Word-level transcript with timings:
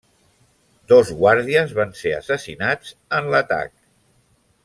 Dos 0.91 1.11
guàrdies 1.19 1.75
van 1.81 1.93
ser 2.01 2.15
assassinats 2.21 2.97
en 3.19 3.31
l'atac. 3.35 3.71